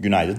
Günaydın. 0.00 0.38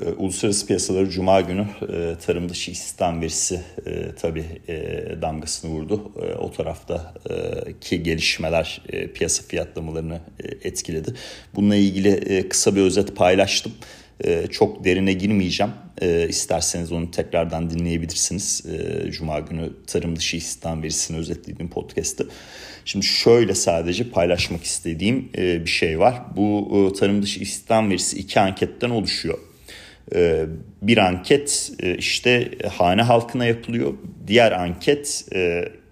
Ee, 0.00 0.04
uluslararası 0.04 0.66
piyasaları 0.66 1.10
Cuma 1.10 1.40
günü 1.40 1.66
e, 1.92 2.14
tarım 2.26 2.48
dışı 2.48 2.70
istihdam 2.70 3.20
verisi 3.20 3.60
e, 3.86 4.14
tabii 4.14 4.44
e, 4.68 4.74
damgasını 5.22 5.70
vurdu. 5.70 6.12
O 6.38 6.52
taraftaki 6.52 8.02
gelişmeler 8.02 8.82
piyasa 9.14 9.42
fiyatlamalarını 9.42 10.20
etkiledi. 10.62 11.14
Bununla 11.54 11.76
ilgili 11.76 12.48
kısa 12.48 12.76
bir 12.76 12.80
özet 12.80 13.16
paylaştım. 13.16 13.72
E, 14.24 14.46
çok 14.46 14.84
derine 14.84 15.12
girmeyeceğim. 15.12 15.72
E, 16.02 16.28
isterseniz 16.28 16.92
onu 16.92 17.10
tekrardan 17.10 17.70
dinleyebilirsiniz. 17.70 18.62
E, 18.66 19.10
Cuma 19.10 19.40
günü 19.40 19.72
tarım 19.86 20.16
dışı 20.16 20.36
istihdam 20.36 20.82
verisini 20.82 21.16
özetlediğim 21.16 21.70
podcast'ı. 21.70 22.28
Şimdi 22.84 23.06
şöyle 23.06 23.54
sadece 23.54 24.10
paylaşmak 24.10 24.64
istediğim 24.64 25.28
e, 25.38 25.64
bir 25.64 25.70
şey 25.70 25.98
var. 25.98 26.22
Bu 26.36 26.68
e, 26.94 26.98
tarım 26.98 27.22
dışı 27.22 27.40
istihdam 27.40 27.90
verisi 27.90 28.18
iki 28.18 28.40
anketten 28.40 28.90
oluşuyor. 28.90 29.38
Bir 30.82 30.98
anket 30.98 31.72
e, 31.82 31.96
işte 31.96 32.50
hane 32.72 33.02
halkına 33.02 33.44
yapılıyor. 33.44 33.94
Diğer 34.26 34.52
anket 34.52 35.24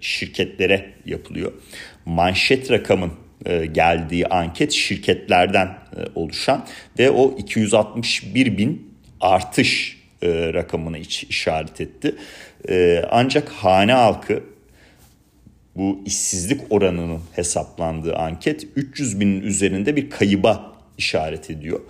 şirketlere 0.01 0.95
yapılıyor. 1.07 1.53
Manşet 2.07 2.71
rakamın 2.71 3.13
geldiği 3.73 4.27
anket 4.27 4.73
şirketlerden 4.73 5.67
e, 5.67 6.01
oluşan 6.15 6.67
ve 6.99 7.11
o 7.11 7.35
261 7.39 8.59
bin 8.59 8.95
artış 9.21 10.01
e, 10.23 10.53
rakamını 10.55 10.99
işaret 10.99 11.81
etti. 11.81 12.15
Ancak 13.11 13.49
hane 13.49 13.93
halkı 13.93 14.43
bu 15.77 16.03
işsizlik 16.07 16.61
oranının 16.71 17.21
hesaplandığı 17.33 18.17
anket 18.17 18.67
300 18.77 19.21
binin 19.21 19.41
üzerinde 19.41 19.97
bir 19.97 20.11
kayıba 20.11 20.73
işaret 20.99 21.51
ediyor. 21.51 21.81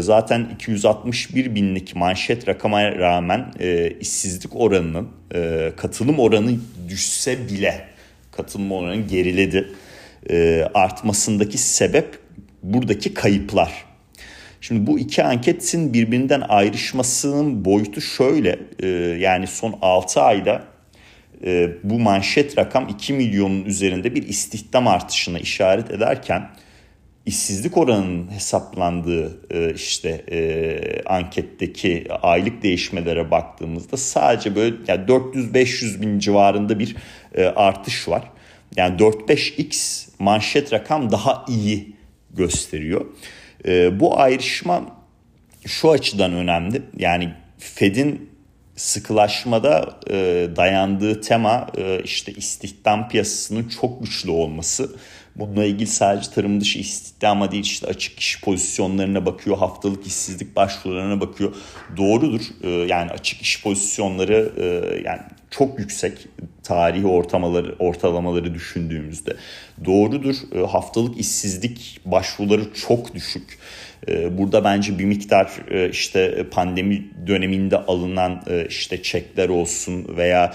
Zaten 0.00 0.48
261 0.54 1.54
binlik 1.54 1.96
manşet 1.96 2.48
rakama 2.48 2.82
rağmen 2.82 3.52
işsizlik 4.00 4.56
oranının 4.56 5.08
katılım 5.76 6.18
oranı 6.18 6.58
düşse 6.88 7.48
bile 7.48 7.86
katılım 8.32 8.72
oranı 8.72 8.96
geriledi 8.96 9.72
e, 10.28 10.68
artmasındaki 10.74 11.58
sebep 11.58 12.18
buradaki 12.62 13.14
kayıplar. 13.14 13.84
Şimdi 14.60 14.86
bu 14.86 14.98
iki 14.98 15.24
anketin 15.24 15.92
birbirinden 15.92 16.42
ayrışmasının 16.48 17.64
boyutu 17.64 18.00
şöyle 18.00 18.58
e, 18.82 18.86
yani 19.20 19.46
son 19.46 19.78
6 19.82 20.20
ayda 20.20 20.64
e, 21.44 21.70
bu 21.84 21.98
manşet 21.98 22.58
rakam 22.58 22.88
2 22.88 23.12
milyonun 23.12 23.64
üzerinde 23.64 24.14
bir 24.14 24.28
istihdam 24.28 24.88
artışına 24.88 25.38
işaret 25.38 25.90
ederken 25.90 26.50
işsizlik 27.26 27.76
oranının 27.76 28.30
hesaplandığı 28.30 29.40
işte 29.74 30.24
anketteki 31.06 32.06
aylık 32.22 32.62
değişmelere 32.62 33.30
baktığımızda 33.30 33.96
sadece 33.96 34.56
böyle 34.56 34.76
yani 34.88 35.06
400-500 35.06 36.02
bin 36.02 36.18
civarında 36.18 36.78
bir 36.78 36.96
artış 37.56 38.08
var. 38.08 38.22
Yani 38.76 38.96
4-5x 38.96 40.06
manşet 40.18 40.72
rakam 40.72 41.10
daha 41.10 41.44
iyi 41.48 41.96
gösteriyor. 42.30 43.06
E, 43.66 44.00
bu 44.00 44.18
ayrışma 44.18 44.82
şu 45.66 45.90
açıdan 45.90 46.32
önemli. 46.32 46.82
Yani 46.96 47.34
Fed'in 47.58 48.30
sıkılaşmada 48.76 50.00
e, 50.10 50.48
dayandığı 50.56 51.20
tema 51.20 51.66
e, 51.78 52.02
işte 52.04 52.32
istihdam 52.32 53.08
piyasasının 53.08 53.68
çok 53.68 54.00
güçlü 54.02 54.30
olması. 54.30 54.96
Bununla 55.36 55.64
ilgili 55.64 55.86
sadece 55.86 56.30
tarım 56.30 56.60
dışı 56.60 56.78
istihdama 56.78 57.52
değil 57.52 57.64
işte 57.64 57.86
açık 57.86 58.18
iş 58.18 58.40
pozisyonlarına 58.40 59.26
bakıyor, 59.26 59.58
haftalık 59.58 60.06
işsizlik 60.06 60.56
başvurularına 60.56 61.20
bakıyor. 61.20 61.54
Doğrudur 61.96 62.40
e, 62.62 62.68
yani 62.68 63.10
açık 63.10 63.42
iş 63.42 63.62
pozisyonları 63.62 64.52
e, 64.56 64.64
yani 65.04 65.20
çok 65.50 65.78
yüksek 65.78 66.28
tarihi 66.70 67.06
ortalamaları, 67.06 67.74
ortalamaları 67.78 68.54
düşündüğümüzde. 68.54 69.36
Doğrudur 69.84 70.34
e, 70.54 70.58
haftalık 70.66 71.20
işsizlik 71.20 72.00
başvuruları 72.04 72.74
çok 72.86 73.14
düşük. 73.14 73.58
E, 74.08 74.38
burada 74.38 74.64
bence 74.64 74.98
bir 74.98 75.04
miktar 75.04 75.50
e, 75.70 75.90
işte 75.90 76.46
pandemi 76.50 77.04
döneminde 77.26 77.76
alınan 77.76 78.42
işte 78.68 79.02
çekler 79.02 79.48
olsun 79.48 80.16
veya 80.16 80.54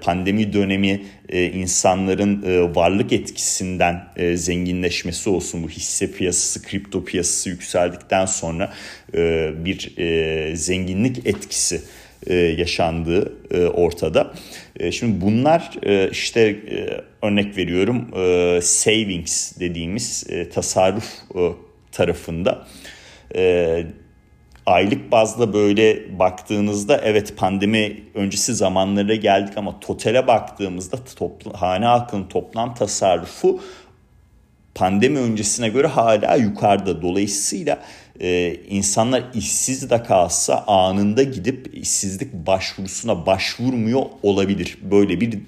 pandemi 0.00 0.52
dönemi 0.52 1.02
insanların 1.32 2.42
varlık 2.74 3.12
etkisinden 3.12 4.04
zenginleşmesi 4.34 5.30
olsun 5.30 5.62
bu 5.62 5.68
hisse 5.68 6.12
piyasası, 6.12 6.62
kripto 6.62 7.04
piyasası 7.04 7.48
yükseldikten 7.48 8.26
sonra 8.26 8.72
bir 9.64 9.94
zenginlik 10.54 11.26
etkisi 11.26 11.80
e, 12.26 12.34
yaşandığı 12.34 13.32
e, 13.50 13.66
ortada. 13.66 14.32
E, 14.76 14.92
şimdi 14.92 15.20
bunlar 15.20 15.70
işte 16.10 16.56
örnek 17.22 17.56
veriyorum 17.56 18.08
savings 18.62 19.60
dediğimiz 19.60 20.26
tasarruf 20.54 21.12
tarafında 21.92 22.66
aylık 24.66 25.12
bazda 25.12 25.52
böyle 25.52 26.18
baktığınızda 26.18 27.00
evet 27.04 27.36
pandemi 27.36 28.02
öncesi 28.14 28.54
zamanlara 28.54 29.14
geldik 29.14 29.58
ama 29.58 29.80
totale 29.80 30.26
baktığımızda 30.26 30.96
topla, 31.16 31.62
hane 31.62 31.84
halkının 31.84 32.28
toplam 32.28 32.74
tasarrufu 32.74 33.60
pandemi 34.74 35.18
öncesine 35.18 35.68
göre 35.68 35.86
hala 35.86 36.36
yukarıda. 36.36 37.02
Dolayısıyla 37.02 37.78
e, 38.20 38.56
insanlar 38.68 39.24
işsiz 39.34 39.90
de 39.90 40.02
kalsa 40.02 40.64
anında 40.66 41.22
gidip 41.22 41.70
işsizlik 41.74 42.32
başvurusuna 42.32 43.26
başvurmuyor 43.26 44.02
olabilir. 44.22 44.78
Böyle 44.82 45.20
bir 45.20 45.38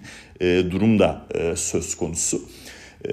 e, 0.41 0.71
durum 0.71 0.99
da 0.99 1.27
e, 1.35 1.57
söz 1.57 1.95
konusu. 1.97 2.43
E, 3.09 3.13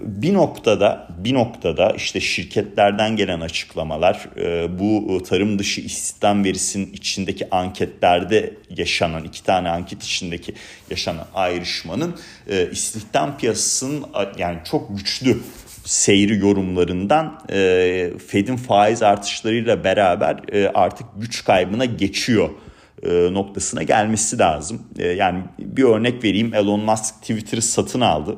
bir 0.00 0.34
noktada 0.34 1.08
bir 1.18 1.34
noktada 1.34 1.90
işte 1.90 2.20
şirketlerden 2.20 3.16
gelen 3.16 3.40
açıklamalar 3.40 4.28
e, 4.36 4.78
bu 4.78 5.22
tarım 5.22 5.58
dışı 5.58 5.80
istihdam 5.80 6.44
verisinin 6.44 6.92
içindeki 6.92 7.50
anketlerde 7.50 8.54
yaşanan 8.76 9.24
iki 9.24 9.44
tane 9.44 9.68
anket 9.68 10.02
içindeki 10.02 10.54
yaşanan 10.90 11.26
ayrışmanın 11.34 12.16
e, 12.48 12.70
istihdam 12.70 13.38
piyasasının 13.38 14.04
yani 14.38 14.58
çok 14.64 14.98
güçlü 14.98 15.38
seyri 15.90 16.38
yorumlarından 16.38 17.40
e, 17.52 18.10
Fed'in 18.26 18.56
faiz 18.56 19.02
artışlarıyla 19.02 19.84
beraber 19.84 20.40
e, 20.52 20.68
artık 20.68 21.06
güç 21.16 21.44
kaybına 21.44 21.84
geçiyor 21.84 22.50
e, 23.02 23.08
noktasına 23.34 23.82
gelmesi 23.82 24.38
lazım. 24.38 24.82
E, 24.98 25.06
yani 25.06 25.42
bir 25.58 25.84
örnek 25.84 26.24
vereyim 26.24 26.54
Elon 26.54 26.80
Musk 26.80 27.14
Twitter'ı 27.20 27.62
satın 27.62 28.00
aldı. 28.00 28.36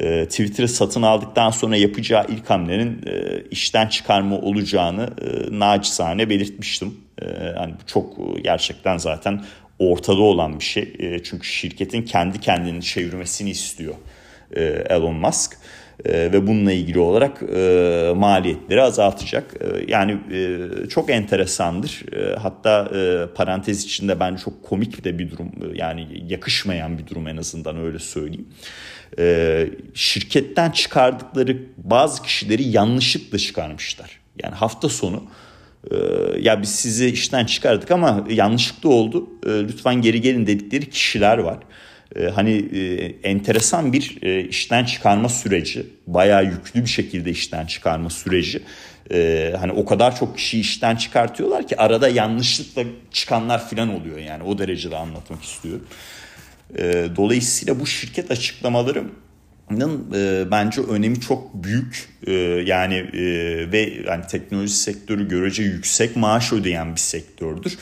E, 0.00 0.24
Twitter'ı 0.24 0.68
satın 0.68 1.02
aldıktan 1.02 1.50
sonra 1.50 1.76
yapacağı 1.76 2.26
ilk 2.28 2.50
hamlenin 2.50 3.02
e, 3.06 3.42
işten 3.50 3.86
çıkarma 3.86 4.38
olacağını 4.38 5.10
e, 5.22 5.58
naçizane 5.58 6.30
belirtmiştim. 6.30 6.94
E, 7.22 7.26
yani 7.56 7.74
çok 7.86 8.16
gerçekten 8.44 8.96
zaten 8.96 9.44
ortada 9.78 10.20
olan 10.20 10.58
bir 10.58 10.64
şey. 10.64 10.94
E, 10.98 11.22
çünkü 11.22 11.46
şirketin 11.46 12.02
kendi 12.02 12.40
kendini 12.40 12.82
çevirmesini 12.82 13.50
istiyor 13.50 13.94
e, 14.56 14.62
Elon 14.90 15.14
Musk. 15.14 15.58
E, 16.04 16.12
ve 16.12 16.46
bununla 16.46 16.72
ilgili 16.72 16.98
olarak 16.98 17.42
e, 17.42 18.12
maliyetleri 18.16 18.82
azaltacak. 18.82 19.54
E, 19.60 19.92
yani 19.92 20.18
e, 20.32 20.88
çok 20.88 21.10
enteresandır. 21.10 22.04
E, 22.12 22.36
hatta 22.36 22.90
e, 22.94 23.34
parantez 23.34 23.84
içinde 23.84 24.20
bence 24.20 24.42
çok 24.44 24.62
komik 24.62 25.04
de 25.04 25.18
bir 25.18 25.30
durum. 25.30 25.46
E, 25.46 25.78
yani 25.78 26.08
yakışmayan 26.28 26.98
bir 26.98 27.06
durum 27.06 27.28
en 27.28 27.36
azından 27.36 27.76
öyle 27.76 27.98
söyleyeyim. 27.98 28.48
E, 29.18 29.68
şirketten 29.94 30.70
çıkardıkları 30.70 31.56
bazı 31.76 32.22
kişileri 32.22 32.62
yanlışlıkla 32.62 33.38
çıkarmışlar. 33.38 34.20
Yani 34.42 34.54
hafta 34.54 34.88
sonu 34.88 35.22
e, 35.90 35.96
ya 36.40 36.62
biz 36.62 36.74
sizi 36.74 37.06
işten 37.06 37.44
çıkardık 37.44 37.90
ama 37.90 38.24
yanlışlıkla 38.30 38.88
oldu. 38.88 39.28
E, 39.46 39.50
lütfen 39.50 39.94
geri 40.02 40.20
gelin 40.20 40.46
dedikleri 40.46 40.90
kişiler 40.90 41.38
var. 41.38 41.58
Ee, 42.18 42.28
hani 42.28 42.52
e, 42.52 43.04
enteresan 43.22 43.92
bir 43.92 44.18
e, 44.22 44.44
işten 44.44 44.84
çıkarma 44.84 45.28
süreci. 45.28 45.86
Bayağı 46.06 46.44
yüklü 46.44 46.82
bir 46.82 46.88
şekilde 46.88 47.30
işten 47.30 47.66
çıkarma 47.66 48.10
süreci. 48.10 48.62
Ee, 49.12 49.54
hani 49.60 49.72
o 49.72 49.84
kadar 49.84 50.16
çok 50.16 50.36
kişi 50.36 50.60
işten 50.60 50.96
çıkartıyorlar 50.96 51.66
ki 51.66 51.76
arada 51.76 52.08
yanlışlıkla 52.08 52.82
çıkanlar 53.12 53.68
falan 53.68 54.00
oluyor 54.00 54.18
yani 54.18 54.42
o 54.42 54.58
derecede 54.58 54.96
anlatmak 54.96 55.42
istiyorum. 55.42 55.86
Ee, 56.78 57.06
dolayısıyla 57.16 57.80
bu 57.80 57.86
şirket 57.86 58.30
açıklamaları 58.30 59.04
e, 60.14 60.50
bence 60.50 60.80
önemi 60.80 61.20
çok 61.20 61.64
büyük 61.64 62.08
yani 62.66 63.10
ve 63.72 63.92
yani 64.06 64.26
teknoloji 64.26 64.72
sektörü 64.72 65.28
görece 65.28 65.62
yüksek 65.62 66.16
maaş 66.16 66.52
ödeyen 66.52 66.92
bir 66.92 67.00
sektördür 67.00 67.78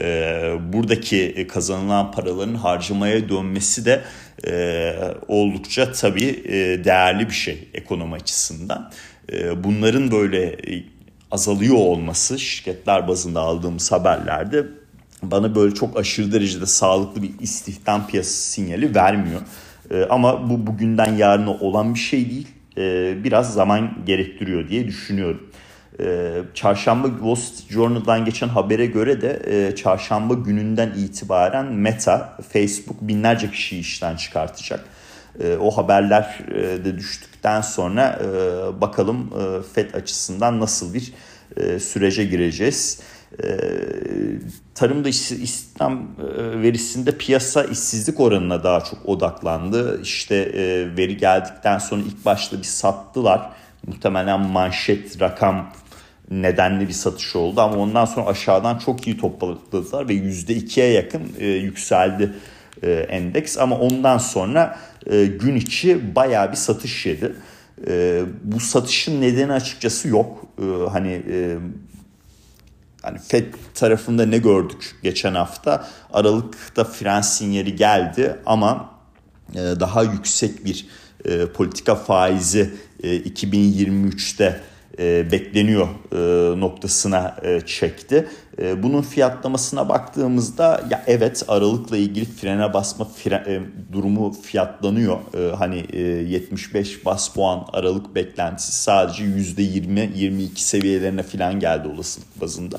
e, 0.00 0.52
buradaki 0.72 1.46
kazanılan 1.52 2.12
paraların 2.12 2.54
harcamaya 2.54 3.28
dönmesi 3.28 3.84
de 3.84 4.02
e, 4.46 4.94
oldukça 5.28 5.92
tabii 5.92 6.42
e, 6.44 6.84
değerli 6.84 7.26
bir 7.26 7.34
şey 7.34 7.68
ekonomi 7.74 8.14
açısından. 8.14 8.90
E, 9.32 9.64
bunların 9.64 10.10
böyle 10.10 10.56
azalıyor 11.30 11.76
olması 11.76 12.38
şirketler 12.38 13.08
bazında 13.08 13.40
aldığımız 13.40 13.92
haberlerde 13.92 14.66
bana 15.22 15.54
böyle 15.54 15.74
çok 15.74 15.98
aşırı 15.98 16.32
derecede 16.32 16.66
sağlıklı 16.66 17.22
bir 17.22 17.30
istihdam 17.40 18.06
piyasası 18.06 18.50
sinyali 18.50 18.94
vermiyor. 18.94 19.40
E, 19.90 20.04
ama 20.04 20.50
bu 20.50 20.66
bugünden 20.66 21.14
yarına 21.14 21.50
olan 21.50 21.94
bir 21.94 21.98
şey 21.98 22.30
değil. 22.30 22.48
E, 22.76 23.14
biraz 23.24 23.54
zaman 23.54 23.98
gerektiriyor 24.06 24.68
diye 24.68 24.86
düşünüyorum. 24.86 25.50
E, 26.00 26.34
çarşamba 26.54 27.08
Wall 27.08 27.34
Street 27.34 27.70
Journal'dan 27.70 28.24
geçen 28.24 28.48
habere 28.48 28.86
göre 28.86 29.20
de 29.20 29.42
e, 29.46 29.76
çarşamba 29.76 30.34
gününden 30.34 30.90
itibaren 30.96 31.66
Meta, 31.66 32.38
Facebook 32.52 32.96
binlerce 33.00 33.50
kişiyi 33.50 33.80
işten 33.80 34.16
çıkartacak. 34.16 34.84
E, 35.40 35.56
o 35.56 35.70
haberler 35.70 36.38
e, 36.50 36.84
de 36.84 36.98
düştükten 36.98 37.60
sonra 37.60 38.18
e, 38.22 38.80
bakalım 38.80 39.30
e, 39.40 39.62
FED 39.74 39.94
açısından 39.94 40.60
nasıl 40.60 40.94
bir 40.94 41.12
e, 41.56 41.78
sürece 41.78 42.24
gireceğiz. 42.24 43.00
E, 43.42 43.46
tarımda 44.74 45.08
istihdam 45.08 46.08
e, 46.18 46.62
verisinde 46.62 47.18
piyasa 47.18 47.64
işsizlik 47.64 48.20
oranına 48.20 48.64
daha 48.64 48.84
çok 48.84 49.08
odaklandı. 49.08 50.02
İşte 50.02 50.36
e, 50.36 50.96
veri 50.96 51.16
geldikten 51.16 51.78
sonra 51.78 52.02
ilk 52.02 52.24
başta 52.24 52.58
bir 52.58 52.62
sattılar. 52.62 53.50
Muhtemelen 53.86 54.40
manşet 54.40 55.20
rakam 55.20 55.70
nedenli 56.30 56.88
bir 56.88 56.92
satış 56.92 57.36
oldu 57.36 57.60
ama 57.60 57.76
ondan 57.76 58.04
sonra 58.04 58.26
aşağıdan 58.26 58.78
çok 58.78 59.06
iyi 59.06 59.16
topladılar 59.16 60.08
ve 60.08 60.14
%2'ye 60.14 60.92
yakın 60.92 61.22
e, 61.38 61.46
yükseldi 61.46 62.32
e, 62.82 62.92
endeks 62.92 63.58
ama 63.58 63.78
ondan 63.78 64.18
sonra 64.18 64.78
e, 65.06 65.26
gün 65.26 65.56
içi 65.56 66.14
baya 66.14 66.50
bir 66.50 66.56
satış 66.56 67.06
yedi. 67.06 67.34
E, 67.88 68.22
bu 68.44 68.60
satışın 68.60 69.20
nedeni 69.20 69.52
açıkçası 69.52 70.08
yok. 70.08 70.46
E, 70.58 70.90
hani 70.90 71.22
e, 71.30 71.56
hani 73.02 73.18
Fed 73.18 73.54
tarafında 73.74 74.26
ne 74.26 74.38
gördük 74.38 74.96
geçen 75.02 75.34
hafta? 75.34 75.88
Aralıkta 76.12 76.84
fren 76.84 77.20
sinyali 77.20 77.76
geldi 77.76 78.36
ama 78.46 78.90
e, 79.54 79.58
daha 79.58 80.02
yüksek 80.02 80.64
bir 80.64 80.86
e, 81.24 81.46
politika 81.46 81.94
faizi 81.94 82.74
e, 83.02 83.16
2023'te 83.16 84.60
e, 84.98 85.32
bekleniyor 85.32 85.88
e, 86.12 86.60
noktasına 86.60 87.36
e, 87.42 87.60
çekti. 87.60 88.28
Bunun 88.82 89.02
fiyatlamasına 89.02 89.88
baktığımızda 89.88 90.84
ya 90.90 91.04
evet 91.06 91.44
Aralık'la 91.48 91.96
ilgili 91.96 92.24
frene 92.24 92.72
basma 92.72 93.04
fren, 93.04 93.66
durumu 93.92 94.32
fiyatlanıyor. 94.42 95.18
Hani 95.58 95.84
e, 95.92 96.00
75 96.00 97.04
bas 97.06 97.28
puan 97.28 97.66
Aralık 97.72 98.14
beklentisi 98.14 98.72
sadece 98.72 99.24
%20-22 99.24 100.48
seviyelerine 100.54 101.22
falan 101.22 101.60
geldi 101.60 101.88
olasılık 101.88 102.40
bazında. 102.40 102.78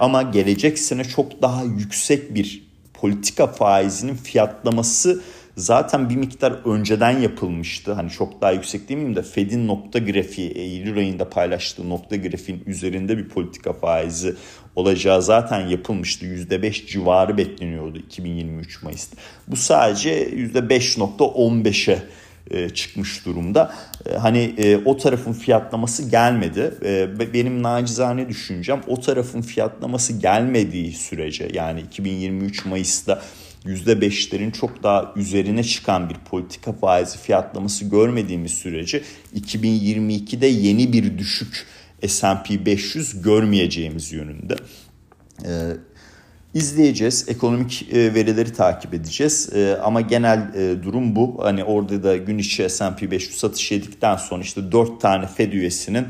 Ama 0.00 0.22
gelecek 0.22 0.78
sene 0.78 1.04
çok 1.04 1.42
daha 1.42 1.64
yüksek 1.64 2.34
bir 2.34 2.62
politika 2.94 3.46
faizinin 3.46 4.14
fiyatlaması 4.14 5.22
zaten 5.56 6.10
bir 6.10 6.16
miktar 6.16 6.52
önceden 6.64 7.18
yapılmıştı. 7.18 7.92
Hani 7.92 8.10
çok 8.10 8.40
daha 8.40 8.52
yüksek 8.52 8.88
değil 8.88 9.00
miyim 9.00 9.16
de 9.16 9.22
Fed'in 9.22 9.68
nokta 9.68 9.98
grafiği 9.98 10.50
Eylül 10.50 10.98
ayında 10.98 11.30
paylaştığı 11.30 11.88
nokta 11.88 12.16
grafiğin 12.16 12.62
üzerinde 12.66 13.18
bir 13.18 13.28
politika 13.28 13.72
faizi 13.72 14.34
olacağı 14.76 15.22
zaten 15.22 15.66
yapılmıştı. 15.66 16.26
%5 16.26 16.86
civarı 16.86 17.38
bekleniyordu 17.38 17.98
2023 17.98 18.82
Mayıs'ta. 18.82 19.16
Bu 19.48 19.56
sadece 19.56 20.28
%5.15'e 20.28 22.02
e, 22.50 22.68
çıkmış 22.68 23.26
durumda. 23.26 23.74
E, 24.06 24.16
hani 24.16 24.54
e, 24.58 24.76
o 24.76 24.96
tarafın 24.96 25.32
fiyatlaması 25.32 26.10
gelmedi. 26.10 26.74
Benim 27.34 27.62
nacizane 27.62 28.28
düşüncem 28.28 28.80
o 28.86 29.00
tarafın 29.00 29.42
fiyatlaması 29.42 30.12
gelmediği 30.12 30.92
sürece 30.92 31.48
yani 31.52 31.80
2023 31.80 32.64
Mayıs'ta 32.64 33.22
%5'lerin 33.66 34.52
çok 34.52 34.82
daha 34.82 35.12
üzerine 35.16 35.64
çıkan 35.64 36.10
bir 36.10 36.14
politika 36.14 36.72
faizi 36.72 37.18
fiyatlaması 37.18 37.84
görmediğimiz 37.84 38.52
sürece 38.52 39.02
2022'de 39.36 40.46
yeni 40.46 40.92
bir 40.92 41.18
düşük 41.18 41.66
S&P 42.06 42.66
500 42.66 43.22
görmeyeceğimiz 43.22 44.12
yönünde. 44.12 44.56
Ee, 45.44 45.72
izleyeceğiz, 46.54 47.28
ekonomik 47.28 47.88
e, 47.92 48.14
verileri 48.14 48.52
takip 48.52 48.94
edeceğiz 48.94 49.48
ee, 49.54 49.76
ama 49.82 50.00
genel 50.00 50.54
e, 50.54 50.82
durum 50.82 51.16
bu. 51.16 51.38
Hani 51.42 51.64
orada 51.64 52.02
da 52.02 52.16
gün 52.16 52.38
içi 52.38 52.68
S&P 52.68 53.10
500 53.10 53.36
satış 53.36 53.72
yedikten 53.72 54.16
sonra 54.16 54.42
işte 54.42 54.72
4 54.72 55.00
tane 55.00 55.26
Fed 55.26 55.52
üyesinin 55.52 56.06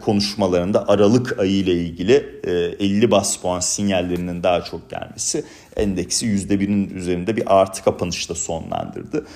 konuşmalarında 0.00 0.88
Aralık 0.88 1.38
ayı 1.38 1.52
ile 1.52 1.72
ilgili 1.72 2.40
50 2.44 3.04
e, 3.04 3.10
bas 3.10 3.36
puan 3.36 3.60
sinyallerinin 3.60 4.42
daha 4.42 4.64
çok 4.64 4.90
gelmesi 4.90 5.44
endeksi 5.76 6.26
%1'in 6.26 6.90
üzerinde 6.94 7.36
bir 7.36 7.60
artı 7.60 7.84
kapanışta 7.84 8.34
sonlandırdı. 8.34 9.26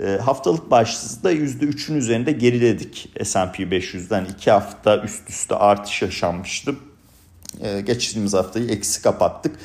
E, 0.00 0.06
haftalık 0.06 0.70
başlığında 0.70 1.32
%3'ün 1.32 1.96
üzerinde 1.96 2.32
geriledik 2.32 3.08
S&P 3.24 3.62
500'den 3.62 4.24
2 4.24 4.50
hafta 4.50 5.02
üst 5.02 5.30
üste 5.30 5.54
artış 5.54 6.02
yaşanmıştı. 6.02 6.74
Geçtiğimiz 7.86 8.34
haftayı 8.34 8.70
eksi 8.70 9.02
kapattık 9.02 9.56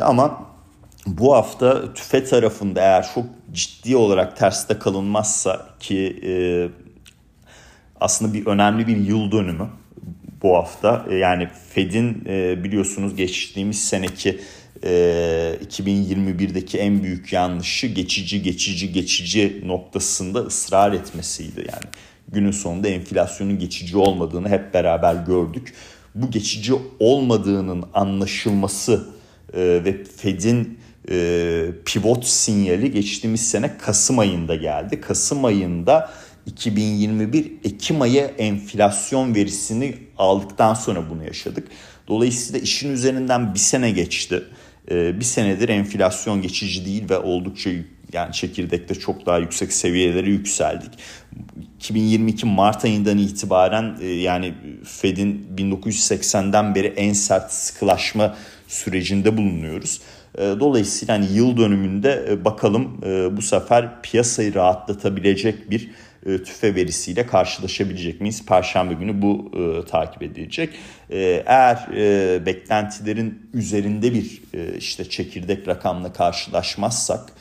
ama 0.00 0.46
bu 1.06 1.34
hafta 1.34 1.94
tüfe 1.94 2.24
tarafında 2.24 2.80
eğer 2.80 3.06
çok 3.14 3.24
ciddi 3.52 3.96
olarak 3.96 4.36
terste 4.36 4.78
kalınmazsa 4.78 5.66
ki 5.80 6.20
aslında 8.02 8.34
bir 8.34 8.46
önemli 8.46 8.86
bir 8.86 8.96
yıl 8.96 9.32
dönümü 9.32 9.68
bu 10.42 10.56
hafta. 10.56 11.06
E, 11.10 11.14
yani 11.14 11.48
Fed'in 11.74 12.24
e, 12.28 12.64
biliyorsunuz 12.64 13.16
geçtiğimiz 13.16 13.84
seneki 13.84 14.40
2021'deki 14.82 16.78
e, 16.78 16.80
en 16.80 17.02
büyük 17.02 17.32
yanlışı 17.32 17.86
geçici 17.86 18.42
geçici 18.42 18.92
geçici 18.92 19.62
noktasında 19.64 20.38
ısrar 20.38 20.92
etmesiydi. 20.92 21.60
Yani 21.60 21.84
günün 22.28 22.50
sonunda 22.50 22.88
enflasyonun 22.88 23.58
geçici 23.58 23.96
olmadığını 23.96 24.48
hep 24.48 24.74
beraber 24.74 25.14
gördük. 25.14 25.74
Bu 26.14 26.30
geçici 26.30 26.72
olmadığının 27.00 27.84
anlaşılması 27.94 29.06
ve 29.54 30.04
Fed'in 30.16 30.78
pivot 31.84 32.24
sinyali 32.24 32.92
geçtiğimiz 32.92 33.50
sene 33.50 33.78
Kasım 33.78 34.18
ayında 34.18 34.54
geldi. 34.54 35.00
Kasım 35.00 35.44
ayında 35.44 36.10
2021 36.46 37.52
Ekim 37.64 38.02
ayı 38.02 38.20
enflasyon 38.38 39.34
verisini 39.34 39.94
aldıktan 40.18 40.74
sonra 40.74 41.10
bunu 41.10 41.24
yaşadık. 41.24 41.68
Dolayısıyla 42.08 42.60
işin 42.60 42.92
üzerinden 42.92 43.54
bir 43.54 43.58
sene 43.58 43.90
geçti. 43.90 44.42
Ee, 44.90 45.20
bir 45.20 45.24
senedir 45.24 45.68
enflasyon 45.68 46.42
geçici 46.42 46.86
değil 46.86 47.10
ve 47.10 47.18
oldukça 47.18 47.70
yani 48.12 48.32
çekirdekte 48.32 48.94
çok 48.94 49.26
daha 49.26 49.38
yüksek 49.38 49.72
seviyelere 49.72 50.30
yükseldik. 50.30 50.90
2022 51.76 52.46
Mart 52.46 52.84
ayından 52.84 53.18
itibaren 53.18 53.96
e, 54.00 54.06
yani 54.06 54.54
Fed'in 54.84 55.46
1980'den 55.56 56.74
beri 56.74 56.86
en 56.86 57.12
sert 57.12 57.52
sıkılaşma 57.52 58.36
sürecinde 58.68 59.36
bulunuyoruz. 59.36 60.00
E, 60.38 60.40
dolayısıyla 60.40 61.14
hani 61.14 61.32
yıl 61.32 61.56
dönümünde 61.56 62.26
e, 62.30 62.44
bakalım 62.44 63.02
bu 63.36 63.42
sefer 63.42 64.02
piyasayı 64.02 64.54
rahatlatabilecek 64.54 65.70
bir 65.70 65.90
e, 66.26 66.42
tüfe 66.42 66.74
verisiyle 66.74 67.26
karşılaşabilecek 67.26 68.20
miyiz? 68.20 68.46
Perşembe 68.46 68.94
günü 68.94 69.22
bu 69.22 69.50
e, 69.54 69.86
takip 69.86 70.22
edilecek. 70.22 70.70
E, 71.10 71.42
eğer 71.46 71.88
e, 71.96 72.46
beklentilerin 72.46 73.50
üzerinde 73.54 74.14
bir 74.14 74.42
e, 74.54 74.76
işte 74.78 75.08
çekirdek 75.08 75.68
rakamla 75.68 76.12
karşılaşmazsak 76.12 77.32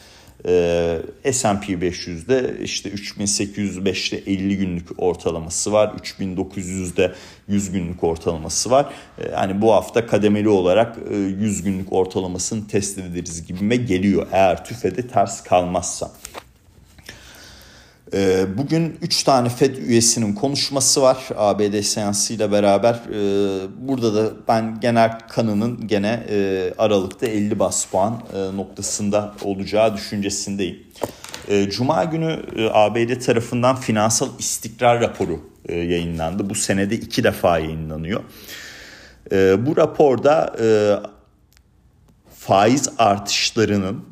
e, 0.47 1.31
S&P 1.31 1.73
500'de 1.73 2.63
işte 2.63 2.89
3805'te 2.89 4.17
50 4.17 4.57
günlük 4.57 4.87
ortalaması 4.97 5.71
var. 5.71 5.87
3900'de 5.87 7.13
100 7.47 7.71
günlük 7.71 8.03
ortalaması 8.03 8.71
var. 8.71 8.93
E, 9.17 9.29
yani 9.29 9.61
bu 9.61 9.73
hafta 9.73 10.07
kademeli 10.07 10.49
olarak 10.49 10.97
e, 11.11 11.15
100 11.15 11.63
günlük 11.63 11.93
ortalamasını 11.93 12.67
test 12.67 12.97
ederiz 12.97 13.45
gibime 13.47 13.75
geliyor. 13.75 14.27
Eğer 14.31 14.65
tüfede 14.65 15.07
ters 15.07 15.43
kalmazsa. 15.43 16.11
Ee, 18.13 18.45
bugün 18.57 18.97
3 19.01 19.23
tane 19.23 19.49
Fed 19.49 19.75
üyesinin 19.75 20.33
konuşması 20.33 21.01
var 21.01 21.29
ABD 21.35 21.81
seansıyla 21.81 22.51
beraber. 22.51 22.93
Ee, 22.93 23.87
burada 23.87 24.15
da 24.15 24.31
ben 24.47 24.79
genel 24.79 25.19
kanının 25.19 25.87
gene 25.87 26.23
e, 26.29 26.73
Aralık'ta 26.77 27.27
50 27.27 27.59
bas 27.59 27.85
puan 27.85 28.23
e, 28.33 28.57
noktasında 28.57 29.33
olacağı 29.43 29.93
düşüncesindeyim. 29.93 30.83
Ee, 31.47 31.69
Cuma 31.69 32.03
günü 32.03 32.39
e, 32.55 32.69
ABD 32.73 33.19
tarafından 33.19 33.75
finansal 33.75 34.29
istikrar 34.39 35.01
raporu 35.01 35.39
yayınlandı. 35.69 36.49
Bu 36.49 36.55
senede 36.55 36.95
iki 36.95 37.23
defa 37.23 37.59
yayınlanıyor. 37.59 38.21
Bu 39.57 39.77
raporda 39.77 40.55
faiz 42.35 42.89
artışlarının 42.97 44.05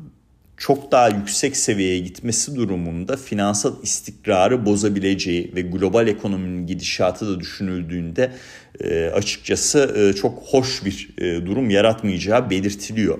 çok 0.60 0.92
daha 0.92 1.08
yüksek 1.08 1.56
seviyeye 1.56 1.98
gitmesi 1.98 2.56
durumunda 2.56 3.16
finansal 3.16 3.74
istikrarı 3.82 4.66
bozabileceği 4.66 5.52
ve 5.56 5.60
global 5.60 6.08
ekonominin 6.08 6.66
gidişatı 6.66 7.28
da 7.28 7.40
düşünüldüğünde 7.40 8.32
e, 8.80 9.06
açıkçası 9.06 9.94
e, 9.96 10.12
çok 10.16 10.42
hoş 10.42 10.84
bir 10.84 11.08
e, 11.18 11.46
durum 11.46 11.70
yaratmayacağı 11.70 12.50
belirtiliyor. 12.50 13.18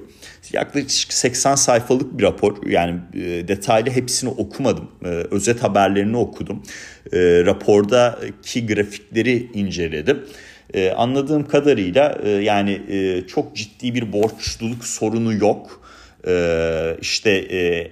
Yaklaşık 0.53 1.13
80 1.13 1.55
sayfalık 1.55 2.19
bir 2.19 2.23
rapor 2.23 2.67
yani 2.67 3.01
detaylı 3.49 3.91
hepsini 3.91 4.31
okumadım 4.31 4.91
özet 5.31 5.63
haberlerini 5.63 6.17
okudum 6.17 6.63
rapordaki 7.15 8.67
grafikleri 8.67 9.51
inceledim. 9.55 10.27
Anladığım 10.97 11.49
kadarıyla 11.49 12.19
yani 12.43 12.81
çok 13.29 13.57
ciddi 13.57 13.95
bir 13.95 14.13
borçluluk 14.13 14.85
sorunu 14.85 15.35
yok. 15.35 15.80
Ee, 16.27 16.97
işte 17.01 17.31
e, 17.31 17.91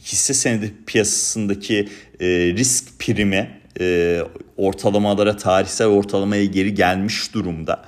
hisse 0.00 0.34
senedi 0.34 0.74
piyasasındaki 0.86 1.88
e, 2.20 2.26
risk 2.28 2.98
primi 2.98 3.60
e, 3.80 4.20
ortalamalara 4.56 5.36
tarihsel 5.36 5.86
ortalamaya 5.86 6.44
geri 6.44 6.74
gelmiş 6.74 7.34
durumda. 7.34 7.84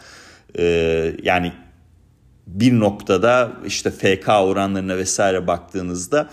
E, 0.59 0.65
yani 1.23 1.53
bir 2.47 2.81
noktada 2.81 3.53
işte 3.67 3.91
FK 3.91 4.29
oranlarına 4.29 4.97
vesaire 4.97 5.47
baktığınızda 5.47 6.31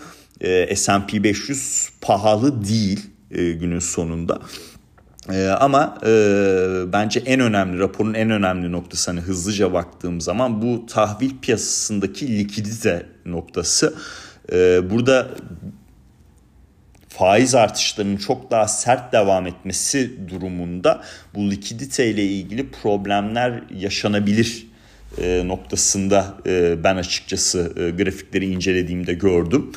S&P 0.74 1.24
500 1.24 1.88
pahalı 2.00 2.64
değil 2.68 3.00
günün 3.30 3.78
sonunda. 3.78 4.42
Ee, 5.30 5.46
ama 5.48 5.98
e, 6.06 6.10
bence 6.92 7.20
en 7.20 7.40
önemli 7.40 7.78
raporun 7.78 8.14
en 8.14 8.30
önemli 8.30 8.72
noktası 8.72 9.10
hani 9.10 9.20
hızlıca 9.20 9.72
baktığım 9.72 10.20
zaman 10.20 10.62
bu 10.62 10.86
tahvil 10.86 11.30
piyasasındaki 11.42 12.38
likidite 12.38 13.06
noktası. 13.26 13.94
Ee, 14.52 14.90
burada 14.90 15.28
faiz 17.08 17.54
artışlarının 17.54 18.16
çok 18.16 18.50
daha 18.50 18.68
sert 18.68 19.12
devam 19.12 19.46
etmesi 19.46 20.28
durumunda 20.28 21.02
bu 21.34 21.50
likidite 21.50 22.10
ile 22.10 22.24
ilgili 22.24 22.70
problemler 22.70 23.62
yaşanabilir 23.70 24.71
e, 25.18 25.48
noktasında 25.48 26.34
e, 26.46 26.84
ben 26.84 26.96
açıkçası 26.96 27.72
e, 27.76 27.90
grafikleri 27.90 28.46
incelediğimde 28.46 29.14
gördüm. 29.14 29.72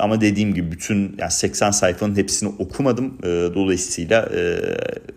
Ama 0.00 0.20
dediğim 0.20 0.54
gibi 0.54 0.72
bütün 0.72 1.16
yani 1.18 1.30
80 1.30 1.70
sayfanın 1.70 2.16
hepsini 2.16 2.52
okumadım. 2.58 3.18
Dolayısıyla 3.54 4.28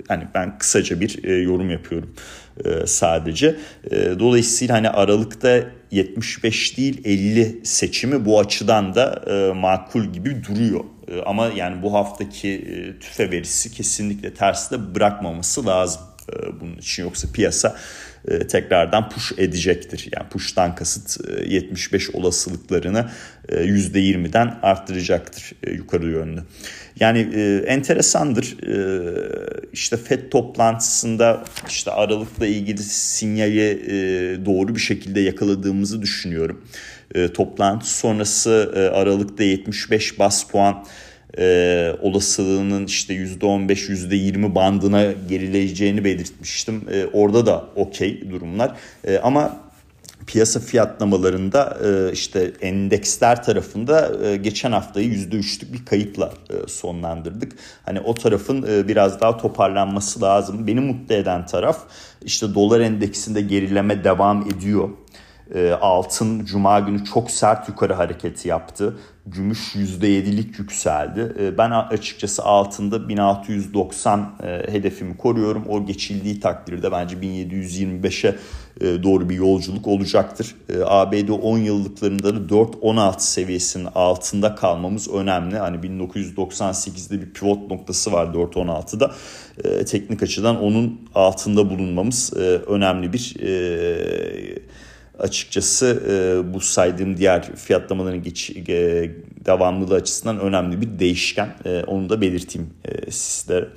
hani 0.07 0.23
ben 0.35 0.57
kısaca 0.57 1.01
bir 1.01 1.23
yorum 1.41 1.69
yapıyorum 1.69 2.13
sadece. 2.85 3.55
Dolayısıyla 4.19 4.75
hani 4.75 4.89
Aralık'ta 4.89 5.63
75 5.91 6.77
değil 6.77 7.01
50 7.05 7.61
seçimi 7.63 8.25
bu 8.25 8.39
açıdan 8.39 8.95
da 8.95 9.23
makul 9.55 10.05
gibi 10.05 10.43
duruyor. 10.43 10.83
Ama 11.25 11.47
yani 11.55 11.83
bu 11.83 11.93
haftaki 11.93 12.49
e, 12.49 12.99
tüfe 12.99 13.31
verisi 13.31 13.71
kesinlikle 13.71 14.33
terste 14.33 14.95
bırakmaması 14.95 15.65
lazım 15.65 16.01
bunun 16.61 16.77
için 16.77 17.03
yoksa 17.03 17.27
piyasa 17.33 17.77
e, 18.27 18.47
tekrardan 18.47 19.09
push 19.09 19.31
edecektir. 19.37 20.09
Yani 20.15 20.29
push'tan 20.29 20.75
kasıt 20.75 21.17
75 21.45 22.09
e, 22.09 22.17
olasılıklarını 22.17 23.09
%20'den 23.49 24.59
arttıracaktır 24.61 25.51
yukarı 25.71 26.09
yönlü. 26.11 26.43
Yani 26.99 27.19
enteresandır. 27.67 28.57
İşte 29.73 29.97
FED 29.97 30.29
toplantısında 30.31 31.43
işte 31.67 31.91
Aralık'la 31.91 32.47
ilgili 32.47 32.83
sinyali 32.83 33.81
doğru 34.45 34.75
bir 34.75 34.79
şekilde 34.79 35.19
yakaladığımızı 35.19 36.01
düşünüyorum. 36.01 36.65
Toplantı 37.33 37.89
sonrası 37.89 38.71
Aralık'ta 38.93 39.43
75 39.43 40.19
bas 40.19 40.43
puan 40.43 40.85
e, 41.37 41.95
olasılığının 42.01 42.85
işte 42.85 43.13
%15 43.13 43.89
%20 43.89 44.55
bandına 44.55 45.11
gerileyeceğini 45.29 46.03
belirtmiştim. 46.03 46.81
E, 46.91 47.05
orada 47.05 47.45
da 47.45 47.65
okey 47.75 48.31
durumlar 48.31 48.75
e, 49.07 49.17
ama 49.17 49.57
piyasa 50.27 50.59
fiyatlamalarında 50.59 51.77
e, 51.85 52.11
işte 52.11 52.51
endeksler 52.61 53.43
tarafında 53.43 54.25
e, 54.25 54.35
geçen 54.35 54.71
haftayı 54.71 55.13
%3'lük 55.13 55.73
bir 55.73 55.85
kayıpla 55.85 56.33
e, 56.49 56.67
sonlandırdık. 56.67 57.51
Hani 57.85 57.99
o 57.99 58.13
tarafın 58.13 58.87
biraz 58.87 59.21
daha 59.21 59.37
toparlanması 59.37 60.21
lazım. 60.21 60.67
Beni 60.67 60.79
mutlu 60.79 61.15
eden 61.15 61.45
taraf 61.45 61.79
işte 62.21 62.53
dolar 62.53 62.79
endeksinde 62.79 63.41
gerileme 63.41 64.03
devam 64.03 64.41
ediyor. 64.41 64.89
E, 65.55 65.71
altın 65.71 66.45
cuma 66.45 66.79
günü 66.79 67.05
çok 67.05 67.31
sert 67.31 67.69
yukarı 67.69 67.93
hareketi 67.93 68.47
yaptı. 68.47 68.97
Gümüş 69.25 69.75
%7'lik 69.75 70.59
yükseldi. 70.59 71.33
E, 71.39 71.57
ben 71.57 71.71
açıkçası 71.71 72.43
altında 72.43 73.09
1690 73.09 74.35
e, 74.43 74.47
hedefimi 74.47 75.17
koruyorum. 75.17 75.65
O 75.69 75.85
geçildiği 75.85 76.39
takdirde 76.39 76.91
bence 76.91 77.15
1725'e 77.15 78.35
doğru 79.03 79.29
bir 79.29 79.35
yolculuk 79.35 79.87
olacaktır. 79.87 80.55
ABD 80.85 81.29
10 81.29 81.57
yıllıklarında 81.57 82.49
da 82.49 82.55
4.16 82.55 83.19
seviyesinin 83.19 83.87
altında 83.95 84.55
kalmamız 84.55 85.09
önemli. 85.13 85.57
Hani 85.57 85.77
1998'de 85.77 87.21
bir 87.21 87.33
pivot 87.33 87.71
noktası 87.71 88.11
var 88.11 88.25
4.16'da. 88.25 89.11
Teknik 89.85 90.23
açıdan 90.23 90.61
onun 90.61 91.01
altında 91.15 91.69
bulunmamız 91.69 92.33
önemli 92.67 93.13
bir 93.13 93.35
açıkçası 95.21 96.03
e, 96.09 96.53
bu 96.53 96.59
saydığım 96.59 97.17
diğer 97.17 97.55
fiyatlamaların 97.55 98.23
geç, 98.23 98.49
e, 98.49 99.11
devamlılığı 99.45 99.95
açısından 99.95 100.39
önemli 100.39 100.81
bir 100.81 100.99
değişken. 100.99 101.55
E, 101.65 101.83
onu 101.83 102.09
da 102.09 102.21
belirteyim 102.21 102.69
e, 102.85 103.11
sizlere. 103.11 103.67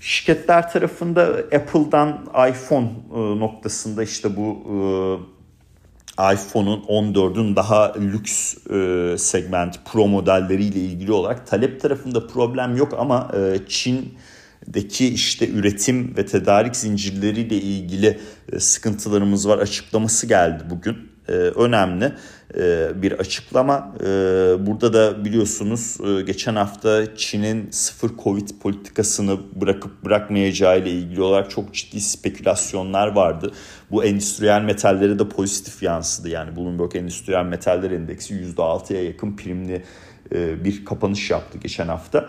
Şirketler 0.00 0.70
tarafında 0.70 1.22
Apple'dan 1.54 2.26
iPhone 2.50 2.90
e, 3.14 3.18
noktasında 3.18 4.02
işte 4.02 4.36
bu 4.36 4.58
e, 4.68 4.74
iPhone'un 6.34 6.80
14'ün 6.80 7.56
daha 7.56 7.94
lüks 7.94 8.54
e, 8.70 9.14
segment 9.18 9.80
pro 9.92 10.08
modelleriyle 10.08 10.80
ilgili 10.80 11.12
olarak 11.12 11.46
talep 11.46 11.80
tarafında 11.80 12.26
problem 12.26 12.76
yok 12.76 12.94
ama 12.98 13.30
e, 13.36 13.58
Çin 13.68 14.14
deki 14.66 15.08
işte 15.08 15.48
üretim 15.48 16.16
ve 16.16 16.26
tedarik 16.26 16.76
zincirleriyle 16.76 17.56
ilgili 17.56 18.18
e, 18.52 18.60
sıkıntılarımız 18.60 19.48
var 19.48 19.58
açıklaması 19.58 20.26
geldi 20.26 20.64
bugün. 20.70 21.12
Ee, 21.28 21.32
önemli 21.32 22.12
e, 22.58 22.90
bir 23.02 23.12
açıklama. 23.12 23.94
Burada 24.66 24.92
da 24.92 25.24
biliyorsunuz 25.24 25.98
e, 26.00 26.22
geçen 26.22 26.56
hafta 26.56 27.16
Çin'in 27.16 27.70
sıfır 27.70 28.10
Covid 28.24 28.48
politikasını 28.62 29.38
bırakıp 29.60 30.04
bırakmayacağı 30.04 30.80
ile 30.80 30.90
ilgili 30.90 31.22
olarak 31.22 31.50
çok 31.50 31.74
ciddi 31.74 32.00
spekülasyonlar 32.00 33.08
vardı. 33.08 33.52
Bu 33.90 34.04
endüstriyel 34.04 34.62
metallere 34.62 35.18
de 35.18 35.28
pozitif 35.28 35.82
yansıdı. 35.82 36.28
Yani 36.28 36.56
Bloomberg 36.56 36.96
Endüstriyel 36.96 37.44
Metaller 37.44 37.90
Endeksi 37.90 38.34
%6'ya 38.34 39.04
yakın 39.04 39.36
primli 39.36 39.84
e, 40.34 40.64
bir 40.64 40.84
kapanış 40.84 41.30
yaptı 41.30 41.58
geçen 41.58 41.88
hafta. 41.88 42.28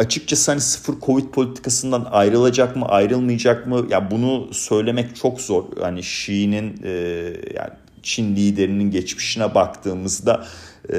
Açıkçası 0.00 0.50
hani 0.50 0.60
sıfır 0.60 0.94
Covid 1.00 1.28
politikasından 1.28 2.08
ayrılacak 2.10 2.76
mı 2.76 2.86
ayrılmayacak 2.86 3.66
mı 3.66 3.86
ya 3.90 4.10
bunu 4.10 4.54
söylemek 4.54 5.16
çok 5.16 5.40
zor. 5.40 5.64
Hani 5.80 5.98
Xi'nin 5.98 6.80
e, 6.84 6.90
yani 7.54 7.70
Çin 8.02 8.36
liderinin 8.36 8.90
geçmişine 8.90 9.54
baktığımızda 9.54 10.46
e, 10.92 10.96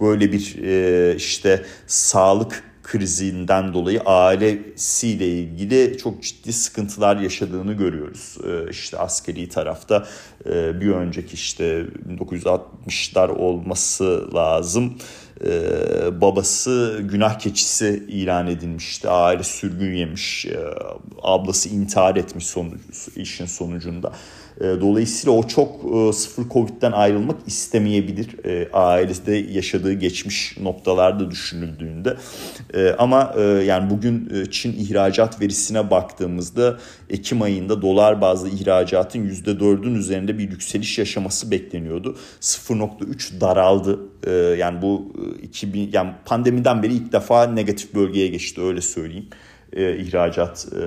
böyle 0.00 0.32
bir 0.32 0.62
e, 0.62 1.16
işte 1.16 1.64
sağlık 1.86 2.64
krizinden 2.82 3.74
dolayı 3.74 4.00
ailesiyle 4.00 5.28
ilgili 5.28 5.98
çok 5.98 6.22
ciddi 6.22 6.52
sıkıntılar 6.52 7.16
yaşadığını 7.16 7.72
görüyoruz. 7.72 8.38
Ee, 8.46 8.70
işte 8.70 8.98
askeri 8.98 9.48
tarafta 9.48 10.06
e, 10.46 10.80
bir 10.80 10.90
önceki 10.90 11.34
işte 11.34 11.86
1960'lar 12.18 13.28
olması 13.28 14.34
lazım. 14.34 14.98
Ee, 15.46 16.20
babası 16.20 17.00
günah 17.04 17.38
keçisi 17.38 18.04
ilan 18.08 18.46
edilmişti. 18.46 19.08
Aile 19.08 19.42
sürgün 19.42 19.94
yemiş. 19.94 20.46
Ee, 20.46 20.58
ablası 21.22 21.68
intihar 21.68 22.16
etmiş 22.16 22.46
sonucu, 22.46 22.76
işin 23.16 23.46
sonucunda. 23.46 24.12
Ee, 24.62 24.80
dolayısıyla 24.80 25.38
o 25.38 25.46
çok 25.46 25.94
e, 25.94 26.12
sıfır 26.12 26.48
Covid'den 26.48 26.92
ayrılmak 26.92 27.36
istemeyebilir. 27.46 28.44
E, 28.44 28.68
ailesinde 28.72 29.34
yaşadığı 29.34 29.92
geçmiş 29.92 30.58
noktalarda 30.60 31.30
düşünüldüğünde. 31.30 32.16
E, 32.74 32.90
ama 32.98 33.34
yani 33.66 33.90
bugün 33.90 34.46
Çin 34.50 34.72
ihracat 34.72 35.40
verisine 35.40 35.90
baktığımızda 35.90 36.78
Ekim 37.10 37.42
ayında 37.42 37.82
dolar 37.82 38.20
bazlı 38.20 38.48
ihracatın 38.48 39.28
%4'ün 39.28 39.94
üzerinde 39.94 40.38
bir 40.38 40.50
yükseliş 40.50 40.98
yaşaması 40.98 41.50
bekleniyordu. 41.50 42.16
0.3 42.40 43.40
daraldı. 43.40 44.00
Yani 44.58 44.82
bu 44.82 45.12
2000 45.42 45.90
yani 45.92 46.10
pandemiden 46.24 46.82
beri 46.82 46.92
ilk 46.92 47.12
defa 47.12 47.46
negatif 47.46 47.94
bölgeye 47.94 48.28
geçti 48.28 48.60
öyle 48.60 48.80
söyleyeyim 48.80 49.28
e, 49.72 49.96
ihracat 49.96 50.66
e, 50.72 50.80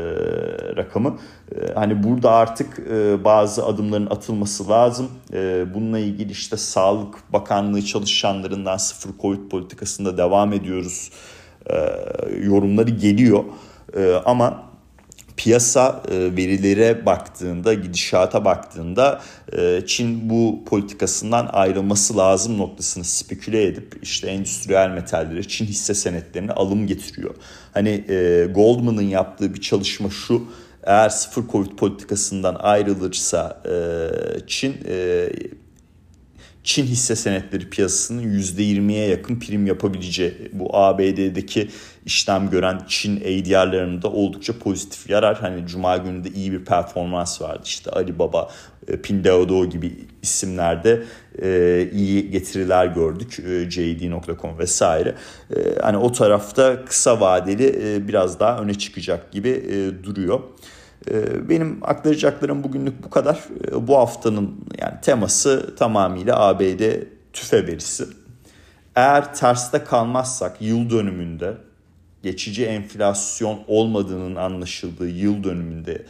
rakamı. 0.76 1.18
E, 1.56 1.74
hani 1.74 2.04
burada 2.04 2.32
artık 2.32 2.80
e, 2.80 3.24
bazı 3.24 3.66
adımların 3.66 4.06
atılması 4.06 4.70
lazım. 4.70 5.10
E, 5.34 5.66
bununla 5.74 6.00
ilgili 6.00 6.32
işte 6.32 6.58
Sağlık 6.58 7.34
Bakanlığı 7.34 7.86
çalışanlarından 7.86 8.78
sıfır 8.78 9.12
Covid 9.22 9.50
politikasında 9.50 10.18
devam 10.18 10.54
ediyoruz 10.54 11.12
e, 11.70 11.76
yorumları 12.44 12.90
geliyor. 12.92 13.44
E, 13.98 14.14
ama 14.26 14.64
piyasa 15.46 16.04
e, 16.12 16.36
verilere 16.36 17.06
baktığında, 17.06 17.74
gidişata 17.74 18.46
baktığında 18.46 19.22
e, 19.58 19.82
Çin 19.86 20.30
bu 20.30 20.64
politikasından 20.66 21.50
ayrılması 21.54 22.18
lazım 22.18 22.58
noktasını 22.58 23.04
speküle 23.04 23.64
edip 23.64 24.00
işte 24.02 24.28
endüstriyel 24.28 24.90
metalleri, 24.90 25.48
Çin 25.48 25.66
hisse 25.66 25.94
senetlerini 25.94 26.52
alım 26.52 26.88
getiriyor. 26.88 27.36
Hani 27.74 27.90
e, 27.90 28.48
Goldman'ın 28.56 29.02
yaptığı 29.02 29.54
bir 29.54 29.62
çalışma 29.62 30.10
şu, 30.10 30.44
eğer 30.84 31.10
sıfır 31.10 31.48
Covid 31.48 31.72
politikasından 31.72 32.56
ayrılırsa 32.56 33.64
Çin 34.48 34.76
Çin 36.64 36.86
hisse 36.86 37.16
senetleri 37.16 37.70
piyasasının 37.70 38.24
%20'ye 38.24 39.08
yakın 39.08 39.40
prim 39.40 39.68
yapabileceği 39.68 40.34
bu 40.54 40.78
ABD'deki 40.78 41.70
işlem 42.06 42.50
gören 42.50 42.82
Çin 42.88 43.18
ADR'larının 43.18 44.02
da 44.02 44.08
oldukça 44.08 44.60
pozitif 44.60 45.10
yarar. 45.10 45.38
Hani 45.40 45.68
Cuma 45.68 45.98
günü 45.98 46.24
de 46.24 46.30
iyi 46.30 46.52
bir 46.52 46.66
performans 46.66 47.42
vardı. 47.42 47.62
İşte 47.66 47.92
Alibaba, 47.92 48.50
e, 48.88 49.02
Pinduoduo 49.02 49.66
gibi 49.66 49.94
isimlerde 50.22 51.04
e, 51.42 51.90
iyi 51.94 52.32
getiriler 52.32 52.86
gördük. 52.86 53.40
E, 53.40 53.70
JD.com 53.72 54.60
vesaire. 54.60 55.16
E, 55.56 55.56
hani 55.82 55.98
o 55.98 56.12
tarafta 56.12 56.86
kısa 56.86 57.20
vadeli 57.20 58.08
biraz 58.08 58.40
daha 58.40 58.60
öne 58.60 58.74
çıkacak 58.74 59.32
gibi 59.32 59.64
duruyor. 60.04 60.40
Benim 61.50 61.80
aktaracaklarım 61.82 62.64
bugünlük 62.64 63.04
bu 63.04 63.10
kadar. 63.10 63.40
Bu 63.74 63.98
haftanın 63.98 64.66
yani 64.82 65.02
teması 65.02 65.76
tamamıyla 65.76 66.40
ABD 66.40 66.82
tüfe 67.34 67.68
verisi. 67.68 68.06
Eğer 68.96 69.36
terste 69.36 69.84
kalmazsak 69.84 70.62
yıl 70.62 70.90
dönümünde 70.90 71.54
geçici 72.26 72.66
enflasyon 72.66 73.60
olmadığının 73.68 74.36
anlaşıldığı 74.36 75.10
yıl 75.10 75.44
dönümünde 75.44 76.06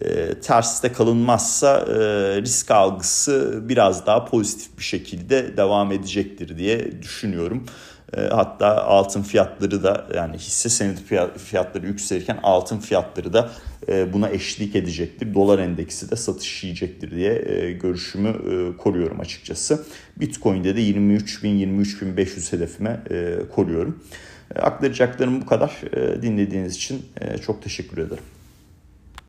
e, 0.00 0.40
terste 0.40 0.92
kalınmazsa 0.92 1.78
e, 1.78 1.94
risk 2.42 2.70
algısı 2.70 3.60
biraz 3.68 4.06
daha 4.06 4.24
pozitif 4.24 4.78
bir 4.78 4.84
şekilde 4.84 5.56
devam 5.56 5.92
edecektir 5.92 6.58
diye 6.58 7.02
düşünüyorum. 7.02 7.64
E, 8.16 8.20
hatta 8.20 8.84
altın 8.84 9.22
fiyatları 9.22 9.82
da 9.82 10.06
yani 10.14 10.36
hisse 10.36 10.68
senedi 10.68 11.00
fiyatları 11.38 11.86
yükselirken 11.86 12.38
altın 12.42 12.78
fiyatları 12.78 13.32
da 13.32 13.50
e, 13.88 14.12
buna 14.12 14.30
eşlik 14.30 14.76
edecektir. 14.76 15.34
Dolar 15.34 15.58
endeksi 15.58 16.10
de 16.10 16.16
satış 16.16 16.64
yiyecektir 16.64 17.10
diye 17.10 17.44
e, 17.46 17.72
görüşümü 17.72 18.32
koruyorum 18.76 19.20
açıkçası. 19.20 19.84
Bitcoin'de 20.16 20.76
de 20.76 20.80
23.000-23.500 20.80 22.52
hedefime 22.52 23.00
koruyorum. 23.54 24.02
Aktaracaklarım 24.60 25.40
bu 25.40 25.46
kadar. 25.46 25.80
Dinlediğiniz 26.22 26.76
için 26.76 27.06
çok 27.46 27.62
teşekkür 27.62 27.98
ederim. 27.98 28.24